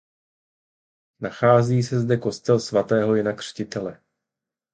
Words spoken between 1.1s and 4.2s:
Nachází se zde kostel svatého Jana Křtitele.